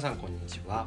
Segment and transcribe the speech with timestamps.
[0.00, 0.86] 皆さんこんにちは、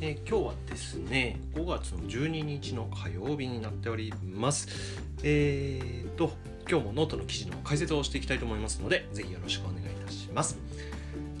[0.00, 4.68] えー、今日はですね5月の12日の火曜日になっております。
[5.22, 6.32] えーと
[6.66, 10.58] 今日もノートの記事の解説をしていきたいと思いますのでぜひよろしくお願いいたします。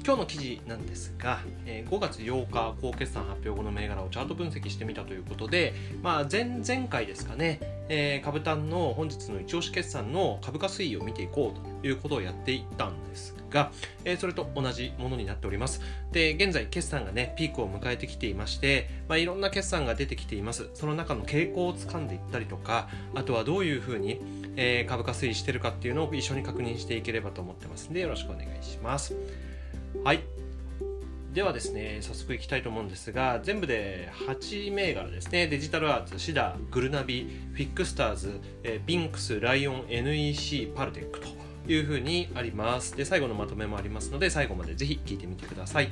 [0.04, 13.72] 今日の記事なんですが、え5月8日高決算発表後の銘柄をチャート分析してみたということで、まあ、前々回ですかね、えー、株単の本日の一押し決算の株価推移を見ていこうということをやっていったんですが、
[14.04, 15.80] えー、それと同じものになっております。
[16.12, 20.70] で、現在決算がね、ピークを迎えてきていまして、まあ、いろんな決算が出てきています。
[20.74, 24.20] その中の傾向をつかんでいったりとか、あとはどういうふうに、
[24.56, 29.14] えー、株価推移してるかっていうのを一緒に確認していければと思ってますんで、よろしくお願いします。
[30.04, 30.20] はい。
[31.32, 41.28] ではですね、早速いきたいと思うんですが、全部で8銘柄ですね、デジタルアーツ、シダ、グルナビ、フィックスターズ、え、ビンクス、ライオン、NEC、パルテックと
[41.68, 42.96] いうふうにあります。
[42.96, 45.88] で、最後のまとめもありますので、最後までぜひ聞いてみてください。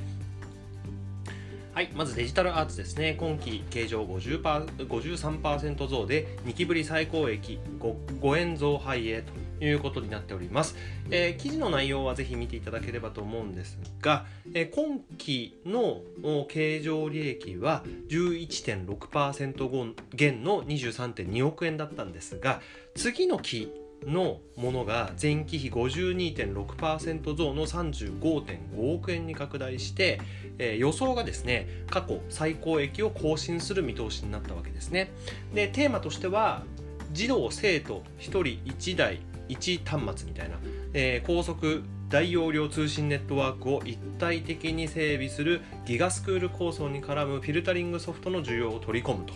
[1.77, 3.15] はい、まずデジタルアーツですね。
[3.19, 9.31] 今期計上53%増で2期ぶり最高益 5, 5円増配へと
[9.63, 10.75] いうことになっております。
[11.11, 14.25] えー、記事の内容はぜひ見ていただければと思うんですが、
[14.55, 16.01] えー、今期の
[16.47, 22.59] 経常利益は11.6%減の23.2億円だったんですが、
[22.95, 23.71] 次の期
[24.05, 30.21] のものが前期比52.6%増の35.5億円に拡大して、
[30.57, 35.11] えー、予想がですね過去最高益を更新する見通しになったわけですね。
[35.53, 36.63] でテーマとしては
[37.11, 40.57] 児童生徒1人1台1端末みたいな、
[40.93, 49.33] えー、高速大容量通信ネットワークを一体的に整備するギガスクール構想に絡むフィルタリングソフトの需要を取り込むと。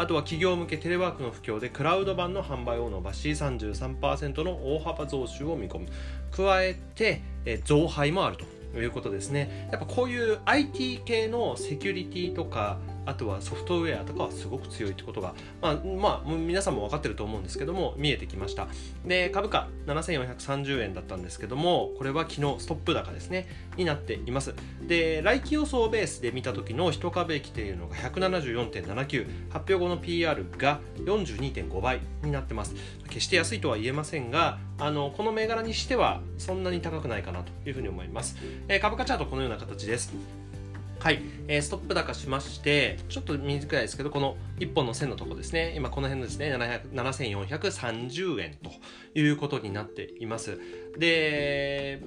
[0.00, 5.88] あとは企業向けテレワークの不況でクラウド版の販売を伸ばし33%の大幅増収を見込む。
[6.30, 8.38] 加えて、え増配もある
[8.72, 9.68] ということですね。
[9.70, 18.68] やっぱこういう IT 系のセキュリティとかあとはソフトウェアとかはすごく強いってことが、まあ、まあ、皆さんも分かってると思うんですけども、見えてきました。
[19.04, 24.54] で、株価7430円だったんですけども、これは昨日ストップ高ですね、になっています。
[24.86, 32.74] で、来期予想ベースで見た時の1株益というのが174.79、発表後の PR が42.5倍になってます。
[33.08, 38.36] 決して安いとは言えませんが、あの、この銘柄にしてはそんなに高くないかなというふうに思います。
[38.68, 40.39] えー、株価チャートこのような形です。
[41.00, 48.70] はい、えー、ストップ高しまして、ちょっと短いですけど、この1本の線のとこですね、今この辺のですね、7430円と
[49.18, 50.60] いうことになっています。
[50.98, 52.02] で、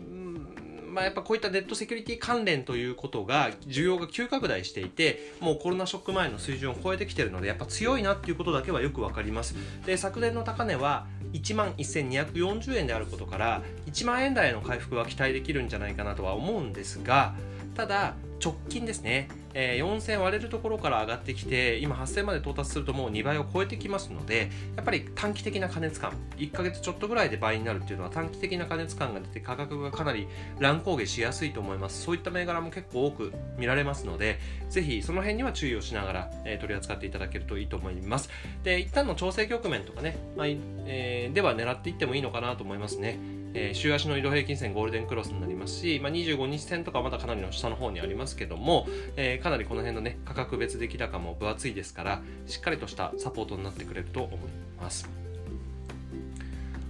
[0.94, 9.56] まあ、やっぱこういったネットセキュリティ関連ということが需要が急拡大していてもうコロナショック前の水準を超えてきてるのでやっぱ強いなっていうことだけはよくわかります。
[9.88, 17.34] で昨年の高値は1万1240円であることから1万円台の回復は期待できるんじゃないかなとは思うんですが
[17.76, 18.14] ただ
[18.44, 30.28] 直近ですね、えー、4000割れるところから上がってきて今8000まで到達するともう2倍を超えてきますのでやっぱり短期的な加熱感1ヶ月ちょっとぐらいで倍になるっていうのは短期的な加熱感が出て価格がかなり
[30.60, 32.04] 乱高下しやすいと思います。
[32.04, 34.40] そういった銘柄も結構多く見られますので
[34.70, 38.30] ぜひその辺には注意をしながら、えー、取り扱っていただけるといいと思います。
[38.64, 43.18] で一旦の調整局面とかね、まあえー、では狙っていってもいいのかなと思いますね。
[43.54, 54.40] えー、週足の移動平均線ゴールデンクロスになりますし、まあ、25日線とかまだかなりの下の方にありますけども、えー、かなりこの辺のね価格別出来高も分厚いですからしっかりとしたサポートになってくれると思い
[54.80, 55.23] ます。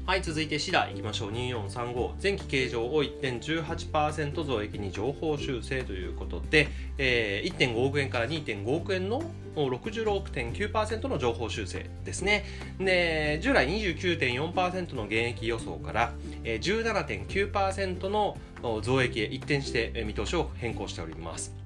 [0.06, 1.31] はい、続いてシダいきましょう。
[1.31, 2.22] 2435。
[2.22, 9.24] 前期計上を1.18%増益に情報修正ということで、えー、1.5億円から2.5億円の
[9.56, 12.44] 66.9%の情報修正ですね。
[12.80, 16.12] で、従来29.4%の減益予想から、
[16.44, 18.38] えー、17.9%の
[18.81, 21.62] 増益へ一転して見通しを変更しております。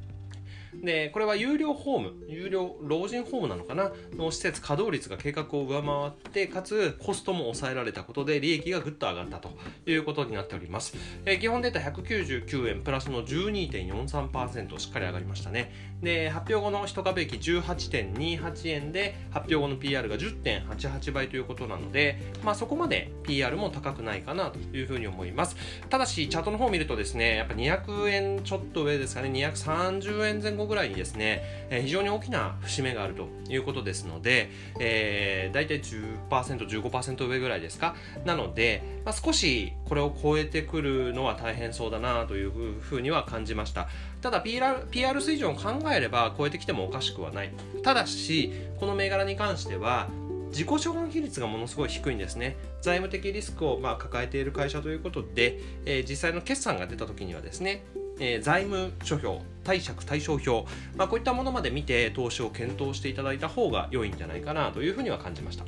[0.83, 3.91] で、これは有料ホーム、有料老人ホームなのかな？
[4.15, 9.49] の施設稼働率が計画を上回って、かつコストも抑えられたことで利益がぐっと上がったと
[9.85, 10.95] いうことになっております。
[11.25, 15.71] えー、基本データ199円プラスの12.43%しっかり上がりましたね。
[16.01, 25.55] で、発表後の1株益18.28円で、発表後の PR が10.88倍ということなので、まあそこまで PR も高くないかなというふうに思います。
[25.89, 34.49] ただし、チャートの方を見るとですね、やっぱ200円ちょっと上ですかね、230円前後ぐらいですね、えー、非常に大きな節目があるということですので、
[34.79, 37.95] えー、大体10%、15%上ぐらいですか？
[38.25, 43.87] なので、まあ、少しこれを超えてくるのは大変そうだなというふうには感じました。
[44.21, 47.51] ただ PR, PR 水準を考えれば超えてきてもおかしくはない。
[47.83, 50.09] ただし、この銘柄に関しては、
[50.49, 52.55] 自己資本比率がものすごい低いんですね。
[52.81, 57.83] 財務的リスクをまあ抱えている会社ということで、えー、実際の決算が出た時にはですね、
[58.19, 65.65] えー、財務諸表貸借対照表、まあ、こういったものまで見て投資を検討していただいた方が良いんじゃないかなというふうには感じました。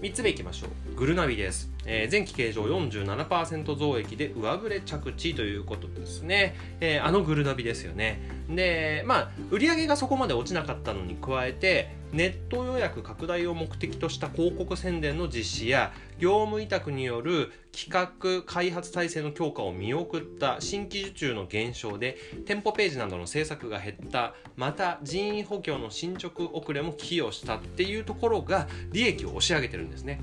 [0.00, 0.94] 3つ目いきましょう。
[0.94, 8.20] グルナビです、えー、前期計上47%増益で上振れ着地ということですね、えー、あのグルナビですよね。
[8.48, 22.16] でまあ売り上げがそこまで落ちなかったのに加えてネット予約拡大を目的とした広告宣伝の実施や業務委託による企画開発体制の強化を見送った新規受注の減少で
[22.46, 30.22] 店舗ページなどの制作が減ったまた人員補強の進捗遅れも寄与したっていうところが利益を押し上げてるんですね。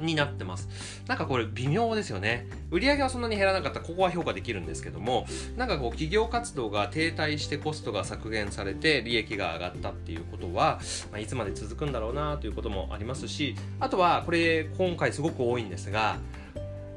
[0.00, 0.68] になってます。
[1.06, 2.46] なんかこれ微妙ですよね。
[2.70, 10.80] 売上はそんなに減らなかったここは評価できるんですけども、なんかこう企業活動が停滞してコストが削減されて利益が上がったっていうことは、
[11.10, 16.18] まあ、いつまで続くんだろうなということもありますし、あとはこれ今回すごく多いんですが、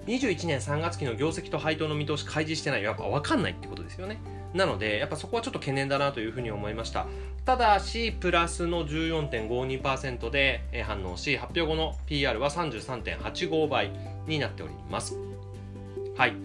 [0.07, 4.19] 21年3月期の業績と配当の見通し開示してないやっぱ分かんないってことですよね。
[4.53, 7.07] なので、やっぱそこはちょっと懸念だなというふうに思いました。
[7.45, 13.91] ただし、プラスの14.52%で反応し、発表後の PR は33.85倍
[14.27, 15.15] になっております。
[16.17, 16.35] はい。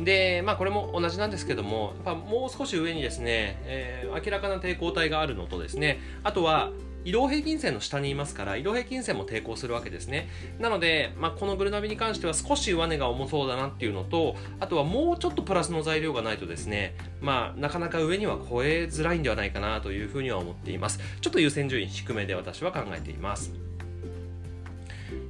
[0.00, 6.70] で、まあこれも同じなんですけども、やっぱもう少し上にですね、えー、明らかな抵抗体があるのとですね、あとは
[7.06, 10.28] 移動平均線の下にいますから移動平均線も抵抗するわけですね。
[10.58, 20.98] なので、まあ、このグルナビに関しては少し上値が重そうだなっていうのとあとはもうちょっとプラスの材料がないとですねまあなかなか上には超えづらいんではないかなというふうには思っています。
[21.20, 23.52] ちょっと優先順位低めで私は考えています。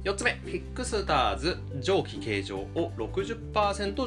[0.03, 3.36] 4つ目、フィックスターズ上記計上を60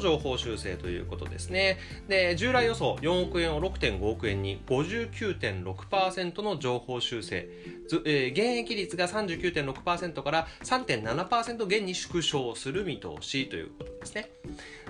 [0.01, 1.77] 情報修正ということですね。
[2.07, 7.47] で、従来予想4億円を6.5億円に59.6%の情報修正。
[8.05, 14.29] えー、現役率が39.6%から3.7%減に縮小する見通しということですね。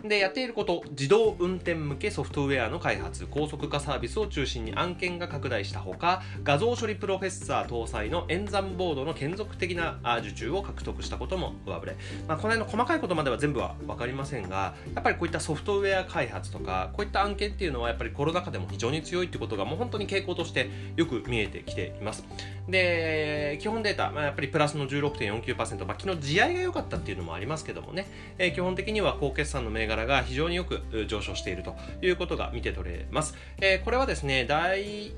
[0.04, 11.98] で、やっていること、自動運転向けソフトウェアの開発、高速化サービスを中心に案件が拡大したほか、画像処理プロフェッサー搭載の演算ボードの継続的な受注を獲得したことも上振れ。
[12.28, 22.24] まあ、この辺の細かいことまでは全部は分かりませんが、がやっぱりこういったソフトウェア開発とか、こういった案件っていうのはやっぱりコロナ禍でも非常に強いってことがもう本当に傾向としてよく見えてきています。
[22.68, 28.08] で、基本データ、まあ、やっぱりプラスの16.49%、まあ、昨日地合いが良かったっていうのもありますけどもね、
[28.38, 33.36] えー、基本的には高決算の銘柄が非常によく上昇しているということが見て取れます。
[33.60, 35.12] えー、これはですね、大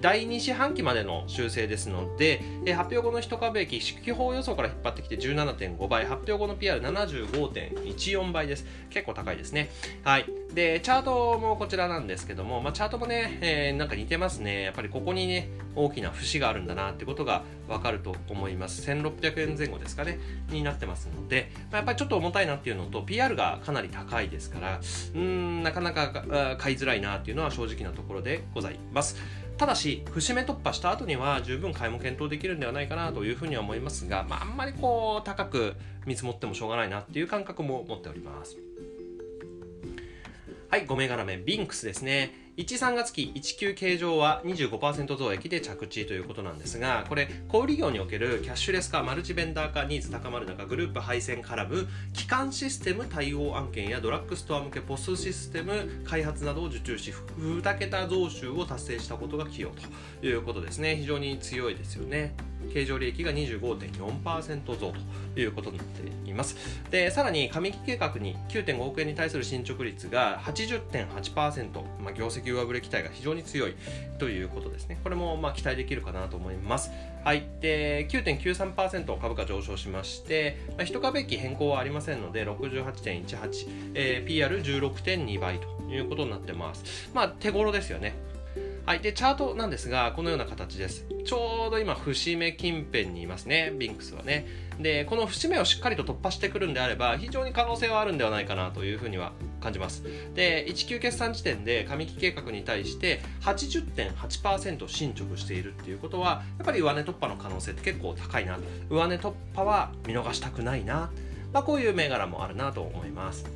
[0.00, 2.40] 第2四半期までの修正ですので、
[2.74, 8.66] 発表後の1株益、期報予想から引っ張ってきて17.5倍、発表後の PR75.14 倍です。
[8.90, 9.70] 結構高いですね。
[10.02, 10.26] はい。
[10.52, 14.62] で、チャートもこちらなんですけども、まあ、チャートもね、えー、なんか似てますね。
[14.62, 18.82] やっぱりここにね、大きな節があるんだなってことがわかると思います。
[18.90, 20.18] 1600円前後ですかね、
[20.50, 24.80] になってますので、まあ、やっぱりちょっと重たいなっていうのと、PR がかなり高いですから、
[25.14, 29.11] うん、なかなか買いづらいなっていうのは正直なところでございます。。
[29.56, 35.74] ただし、節目突破した後には十分買いも検討できるんではないかなというふうには思いますが、まあ、あんまりこう、高く
[36.06, 38.56] 見積もってもしょうがないなっていう感覚も持っております。
[40.68, 42.41] はい、5銘柄目、ビンクスですね。
[42.58, 59.72] 1、3月期1級計上は25%増益で着地ということなんですが、これ、小売業におけるキャッシュレス化、マルチベンダー化ニーズ高まる中、グループ配線絡む基幹システム対応案件やドラッグストア向けポスシステム開発などを受注し、2桁増収を達成したことが寄与
[60.20, 60.96] ということですね。
[60.96, 62.34] 非常に強いですよね。
[62.72, 64.92] 経常利益が25.4%増
[65.34, 66.56] ということになっています。
[66.90, 73.74] で、さらに上期計画に9.5億円に対する進捗率が80.8%、まあ、業績上振れ期待が非常に強い
[74.18, 74.98] ということですね。
[75.02, 76.90] これもまあ期待できるかなと思います。
[77.24, 77.44] はい。
[77.60, 87.10] で、9.93%株価上昇しまして、まあ、1株益変更はありませんので、68.18、えー、PR16.2 倍ということになってます。
[87.14, 88.14] まあ、手頃ですよね。
[88.84, 89.00] はい。
[89.00, 91.06] で、チャートなんですが、このような形です。
[91.24, 93.72] ちょうど今、節目近辺にいますね。
[93.78, 94.44] ビンクスはね。
[94.80, 100.02] で、この節目をしっかりと突破してくるんであれば、非常に可能性はあるんではないかなというふうには感じます。
[100.34, 108.58] で、1級決算時点で上期計画に対して80.8%進捗しているっていうことは、やっぱり上値突破の可能性って結構高いな。
[108.90, 111.12] 上値突破は見逃したくないな。
[111.52, 113.46] まあ、こういう銘柄もあるなと思います。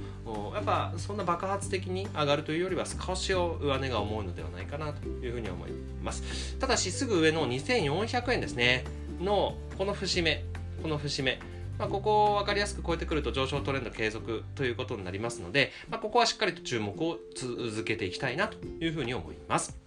[0.54, 5.70] やっぱそんな爆発的に上がるというよりは少しを上値が重いのではないかなというふうに思い
[6.02, 6.56] ます。
[6.58, 8.84] ただしすぐ上の2400円ですね。
[9.20, 10.44] のこの節目。
[10.82, 11.38] この節目。
[11.78, 19.83] まあ、ここを分かりやすく超えてくると上昇トレンド継続ということになりますので、まあ、ここはしっかりと注目を続けていきたいなというふうに思います。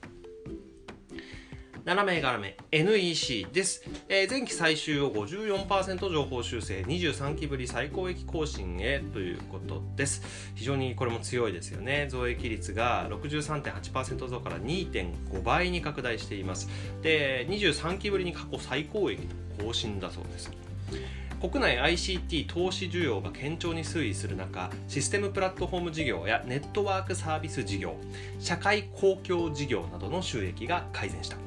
[1.88, 10.52] 7銘柄目 NEC です、えー、前期最終を54%情報修正23期ぶり最高益更新へということです。
[10.54, 12.08] 非常にこれも強いですよね。
[12.10, 16.68] 増益率が63.8%増から2.5倍に拡大しています。
[17.04, 19.22] で23期ぶりに過去最高益
[19.58, 20.52] の更新だそうです。
[21.40, 27.96] 国内 ICT 投資需要が堅調に推移する中システムプラットフォーム事業やネットワークサービス事業
[28.40, 31.38] 社会公共事業などの収益が改善した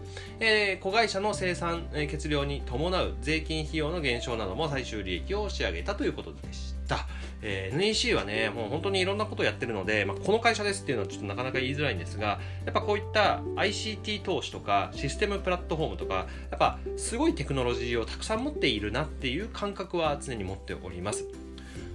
[0.41, 7.07] えー、子会社の生産、えー、血量に伴う税金費用の減少なども最終利益を仕上げたということでした。
[7.43, 21.25] えー、NEC はね、もう本当にいろんなことをやってるので、まあ、この会社ですっていうのはちょっとなかなか言いづらいんですが、やっぱこういった ICT 投資とかシステムプラットフォームとか、やっぱすごいテクノロジーをたくさん持っているなっていう感覚は常に持っております。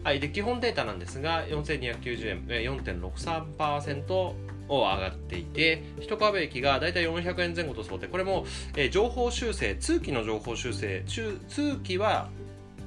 [0.03, 4.35] はい、で基本データなんですが、4290円、4.63%
[4.67, 12.29] を上がっていて1株益がだいたい400円前後と想定これも、えー、情報修正通期の情報修正通期は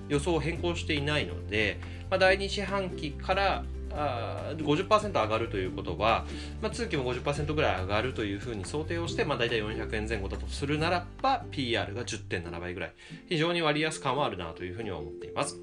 [0.08, 1.78] 予想を変更していないので、
[2.10, 6.26] まあ、第2四半期からあ50%上がるということは、
[6.60, 12.92] まあ、通期も50%ぐらい上がるというふうに想定をして、まあ、大体400円前後だとするならば PR が10.7倍ぐらい。
[13.28, 15.56] 非常に割安感はあるなというふうには思っています。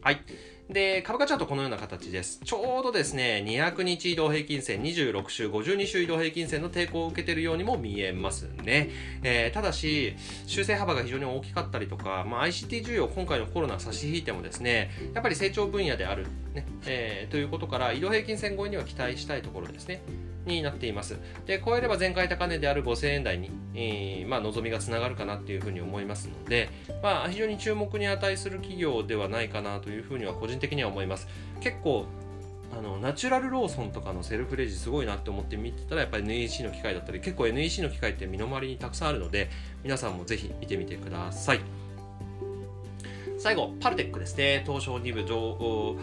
[0.00, 0.20] はい。
[0.70, 2.40] で、株価チャートこのような形です。
[2.44, 8.90] ちょうどですね、200日移動平均線、26週、52週移動平均線の抵抗を受けているようにも見えますね。
[9.22, 10.14] えー、ただし、
[10.46, 20.02] 修正幅が非常に大きかったりとか、まあ、ICT 需要、今回のコロナ差し引いてもですね、やっぱり成長分野である、ねえー、ということから、移動平均線超えには期待したいところですね。
[20.48, 21.16] になっています。
[21.46, 26.68] で、超えれば前回高値である5000円台に、えー、まあ、望みがつながるかなっていうふうに思いますので、
[27.02, 31.28] まあ、非常に注目に値する企業ではないかなというふうには個人的には思います。
[31.60, 32.06] 結構
[32.76, 39.48] あのナチュラルローソンとかのセルフレジすごいなって思って見てたらやっぱり NEC の機械だったり結構 NEC の機械って身の回りにたくさんあるので
[39.82, 41.60] 皆さんもぜひ見てみてください
[43.38, 45.96] 最後パルテックですね東証2部上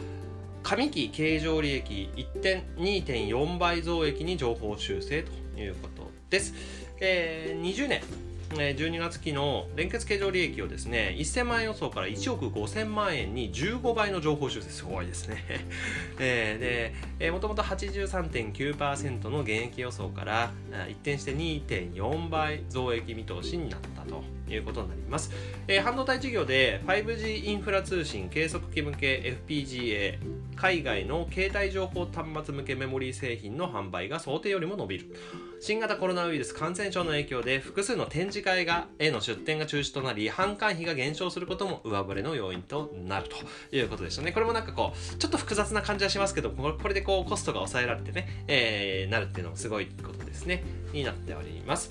[0.64, 2.10] 上期経常利益
[2.42, 6.54] 1.2.4倍増益に情報修正ということです。
[7.00, 8.02] えー、20年
[8.50, 14.70] 12月期の連結計上利益をですね1000万円予想から1億5000万円に15倍の情報修正。
[14.70, 15.44] すごいですね。
[16.20, 20.52] え、で、もともと83.9%の減益予想から
[20.88, 24.24] 一転して2.4倍増益見通しになったと。
[24.50, 25.32] いうことになります、
[25.68, 30.20] えー、半導体事業で 5G インフラ通信計測器向け FPGA
[30.56, 35.16] 海外の携帯情報端末向けメモリー製品の販売が想定よりも伸びる。
[35.60, 43.36] 新型コロナウイルス感染症の影響で複数の展示会がへの出展が中止となり販管費が減少することも上振れの要因となると。
[43.72, 44.32] いうことでしたね。
[44.32, 50.64] これもなんかこうちょっと複雑な感じはしますけどこれでこうコストが抑えられてね、えー、なるっていうのもすごいことですね。
[50.94, 51.90] になっております。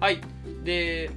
[0.00, 0.20] はい。
[0.64, 1.10] で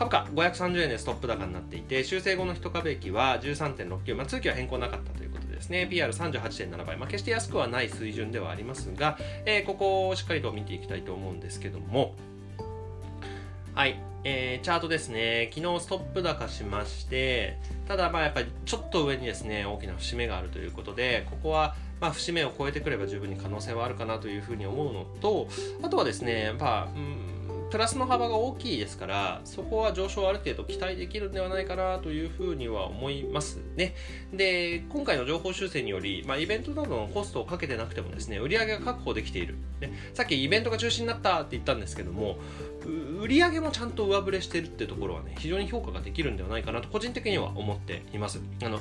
[0.00, 5.86] 株価530円でストップ高になっていて修正後の1株益は13.69、まあ、通期は変更なかったということですね。
[5.92, 12.14] PR38.7 倍、まあ、決して安くはない水準ではありますが、えー、ここをしっかりと見ていきたいと思うんですけども。
[13.74, 15.50] はい、えー、チャートですね。
[15.54, 25.46] 昨日ストップ高しましてただまあやっぱりちょっと上にですね大きな節目があるということでここはまあ節目を超えてくれば十分に可能性はあるかなというふうに思うのと
[25.82, 27.39] あとはですねやっぱ、うん
[27.70, 33.94] プラスの幅が大きいですからそこは上昇ある程度期待できるんではないかなというふうには思いますね。
[34.32, 42.38] で今回の情報修正により、まあ、イベントなどのコストをかけてなくてもですね売り上げが確保できている、ね、さっきイベントが中止になったって言ったんですけども
[43.20, 48.40] 売り上げもちゃんと上振れしてるってところはね非常に評価ができるんではないかなと個人的には思っています。
[48.62, 48.80] あの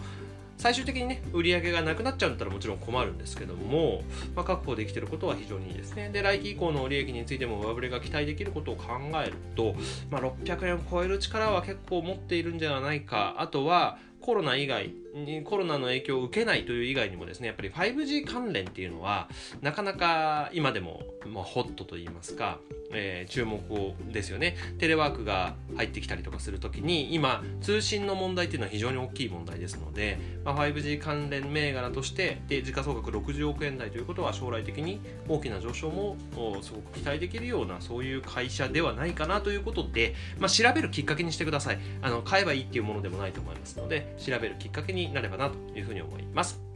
[0.60, 4.04] 最終的にね売り上げがなくなっちゃうんだったらもちろん困るんですけども、
[4.36, 6.10] まあ、確保できてることは非常にいいですね。
[6.10, 8.86] で来期以降の利益についても上振れが期待できることを考
[9.26, 9.74] えると、
[10.12, 13.36] まあ、600円を超える力は結構持っているんじゃないか。
[13.40, 19.30] あとはコロナ以外にコロナの影響を受けないという以外にもですねやっぱり 5G 関連っていうのは
[19.62, 22.60] なかなか今でも、まあ、ホットと言いますか
[22.92, 24.56] えー、注目をですよね。
[24.80, 36.18] テレワークが入ってきたりとかするときに今通信の問題っていうのは非常に大きい問題ですので、まあ、5G 関連銘柄としてで時価総額60億円台ということは将来的に大きな上昇も
[36.62, 41.80] すごく期待できるようなそういう会社ではないかなということで、まあ、調べるきっかけにしてください。
[42.02, 46.69] あの買えばいいっていうものでもないと思いますので調べるきっかけにになればなというふうに思います。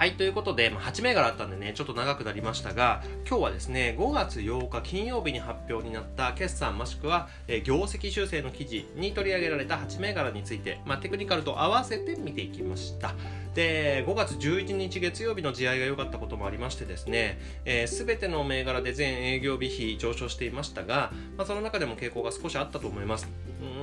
[0.00, 13.14] はい、ということで、まあ、8銘柄あったんでね、ちょっと長くなりましたが、今日はですね、5月8日金曜日に発表になった決算もしくは、えー、業績修正の記事に取り上げられた8銘柄について、まあ、テクニカルと合わせて見ていきました。
[13.54, 23.28] で、5月11日月曜日の地合が良かったこともありましてですね、す、えー、べ、ての銘柄で全営業日比上昇していましたが、まあ、その中でも傾向が少しあったと思います。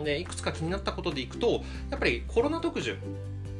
[0.03, 2.97] で、いくつか気になったことでいくと、やっぱりコロナ特需、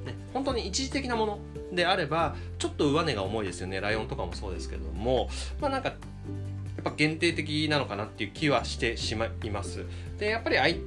[0.07, 1.39] ね、本当に一時的なもの
[1.71, 3.79] であればちょっと上値が重いですよね。
[3.79, 5.29] ライオンとかもそうですけども。
[5.61, 9.85] まあなんかやっぱ限定的なのかなっていう気はしてしまいます。
[10.17, 10.79] でやっぱり、I、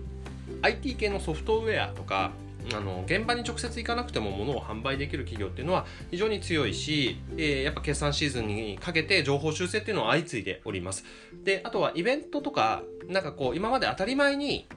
[0.63, 2.33] IT 系のソフトウェアとか
[2.75, 11.05] あの現場に直接行かなくても物を販売できる企業っていうのは非常に強いし、えー、やっぱ決算シーズンにかけて情報修正っていうのは相次いでおります。
[11.45, 14.69] であとはイベントとかなんかこう今まで当たり前に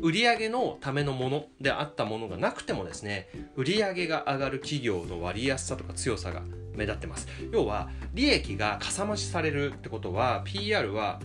[0.00, 6.42] 売上のためのものであったものがなくてもですね売上が上がる企業の割安さとか強さが
[6.74, 7.26] 目立ってます。
[7.50, 11.20] 要は利益がかさ増しされるってことは PR は、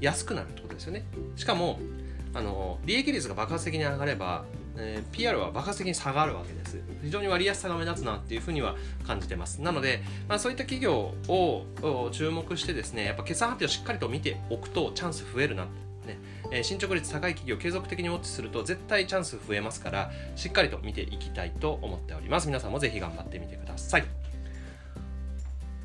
[0.00, 1.04] 安くなるってことですよね。
[1.34, 1.80] しかも
[2.34, 4.44] あの利益率が爆発的に上がれば
[4.78, 6.78] え、PR は爆発的に下がるわけです。
[7.02, 9.60] 非常に割安さが目立つなっていうふうには感じてます。
[9.60, 15.66] なので、まあ、そういった企業を注目してですねやっぱ決算発表をしっかりと見ておくとチャンス増えるな
[16.08, 16.18] ね
[16.50, 24.04] えー、進捗率高い企業を継続的にウォッチすると絶対チャンス増えますからしっかりと見ていきたいと思っております皆さんもぜひ頑張ってみてください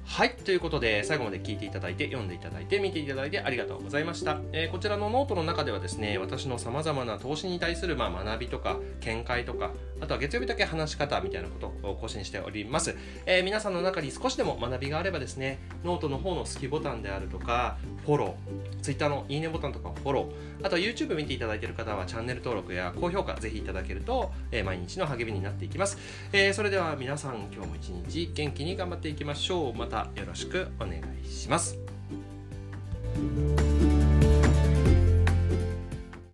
[0.05, 0.36] はい。
[0.36, 4.41] ということで、最後まで聞いていただいて、読んでいただいて、見ていただいてありがとうございました。
[4.51, 12.95] えー、こちらのノートの中ではですね、私の様々な投資に対する、まあ、学びとか、見解とか、あとは月曜日だけ話し方みたいなことを更新しております。
[13.25, 25.97] えー、皆さんの中に少しでも学びがあればですね、ノートの方の好きボタンであるとか、フォロー、Twitter のいいねボタンとかフォロー、あとは YouTube 見ていただいている方はチャンネル登録や高評価ぜひいただけると、えー、毎日の励みになっていきます。
[26.31, 29.73] えー、それでは皆さん今日も一日元気に頑張っていきましょう。
[29.73, 31.77] またよろしくお願いします。